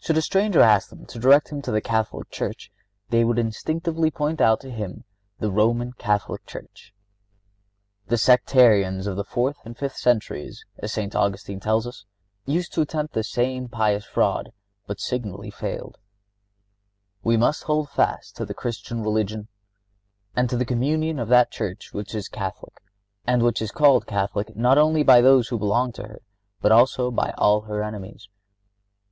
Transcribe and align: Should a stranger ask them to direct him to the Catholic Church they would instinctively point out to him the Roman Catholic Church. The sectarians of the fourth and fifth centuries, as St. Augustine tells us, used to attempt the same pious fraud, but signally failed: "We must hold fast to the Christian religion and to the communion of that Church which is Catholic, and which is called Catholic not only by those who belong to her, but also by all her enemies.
Should 0.00 0.16
a 0.18 0.22
stranger 0.22 0.60
ask 0.62 0.88
them 0.90 1.06
to 1.06 1.18
direct 1.20 1.50
him 1.50 1.62
to 1.62 1.70
the 1.70 1.80
Catholic 1.80 2.28
Church 2.28 2.72
they 3.10 3.22
would 3.22 3.38
instinctively 3.38 4.10
point 4.10 4.40
out 4.40 4.58
to 4.62 4.70
him 4.72 5.04
the 5.38 5.48
Roman 5.52 5.92
Catholic 5.92 6.44
Church. 6.44 6.92
The 8.08 8.18
sectarians 8.18 9.06
of 9.06 9.14
the 9.14 9.22
fourth 9.22 9.58
and 9.64 9.78
fifth 9.78 9.96
centuries, 9.96 10.64
as 10.78 10.90
St. 10.92 11.14
Augustine 11.14 11.60
tells 11.60 11.86
us, 11.86 12.04
used 12.46 12.72
to 12.74 12.80
attempt 12.80 13.14
the 13.14 13.22
same 13.22 13.68
pious 13.68 14.04
fraud, 14.04 14.50
but 14.88 14.98
signally 14.98 15.52
failed: 15.52 15.98
"We 17.22 17.36
must 17.36 17.62
hold 17.62 17.90
fast 17.90 18.34
to 18.38 18.44
the 18.44 18.54
Christian 18.54 19.04
religion 19.04 19.46
and 20.34 20.50
to 20.50 20.56
the 20.56 20.64
communion 20.66 21.20
of 21.20 21.28
that 21.28 21.52
Church 21.52 21.92
which 21.92 22.12
is 22.12 22.26
Catholic, 22.28 22.82
and 23.24 23.40
which 23.44 23.62
is 23.62 23.70
called 23.70 24.08
Catholic 24.08 24.56
not 24.56 24.78
only 24.78 25.04
by 25.04 25.20
those 25.20 25.46
who 25.46 25.60
belong 25.60 25.92
to 25.92 26.02
her, 26.08 26.22
but 26.60 26.72
also 26.72 27.12
by 27.12 27.32
all 27.38 27.60
her 27.60 27.84
enemies. 27.84 28.28